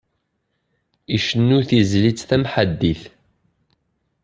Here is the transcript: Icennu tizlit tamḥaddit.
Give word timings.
Icennu 1.17 1.59
tizlit 1.69 2.19
tamḥaddit. 2.29 3.01